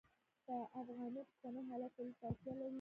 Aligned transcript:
د 0.45 0.49
افغانیت 0.79 1.27
اوسني 1.31 1.61
حالت 1.69 1.91
تللو 1.95 2.13
ته 2.19 2.23
اړتیا 2.29 2.53
لري. 2.59 2.69